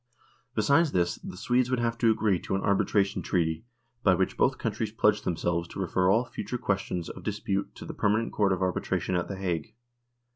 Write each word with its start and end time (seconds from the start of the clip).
Besides 0.55 0.93
this, 0.93 1.17
the 1.17 1.37
Swedes 1.37 1.69
would 1.69 1.77
have 1.77 1.95
to 1.99 2.09
agree 2.09 2.39
to 2.39 2.55
an 2.55 2.63
arbitration 2.63 3.21
treaty, 3.21 3.65
by 4.01 4.15
which 4.15 4.35
both 4.35 4.57
countries 4.57 4.91
pledged 4.91 5.25
themselves 5.25 5.67
to 5.67 5.79
refer 5.79 6.09
all 6.09 6.25
future 6.25 6.57
questions 6.57 7.07
of 7.07 7.21
dispute 7.21 7.75
to 7.75 7.85
the 7.85 7.93
permanent 7.93 8.33
Court 8.33 8.51
of 8.51 8.63
Arbitration 8.63 9.13
at 9.13 9.27
The 9.27 9.35
Hague. 9.37 9.75